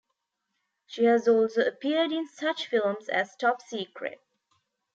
She 0.87 1.03
has 1.03 1.27
also 1.27 1.63
appeared 1.63 2.11
in 2.11 2.27
such 2.27 2.65
films 2.65 3.07
as 3.07 3.35
Top 3.35 3.61
Secret! 3.61 4.19